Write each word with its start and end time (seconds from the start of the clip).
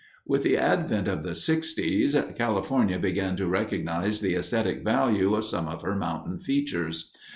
With 0.25 0.41
the 0.41 0.57
advent 0.57 1.07
of 1.07 1.21
the 1.21 1.35
'sixties 1.35 2.15
California 2.35 2.97
began 2.97 3.35
to 3.35 3.45
recognize 3.45 4.19
the 4.19 4.33
aesthetic 4.33 4.83
value 4.83 5.35
of 5.35 5.45
some 5.45 5.67
of 5.67 5.83
her 5.83 5.93
mountain 5.93 6.39
features. 6.39 7.11